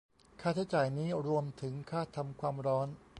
[0.41, 2.87] ค่าใช้จ่ายนี้รวมถึงค่าทำความร้อน